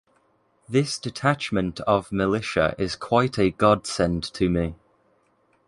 This 0.67 0.97
detachment 0.97 1.79
of 1.81 2.11
militia 2.11 2.73
is 2.79 2.95
quite 2.95 3.37
a 3.37 3.51
godsend 3.51 4.23
to 4.33 4.49
me. 4.49 4.73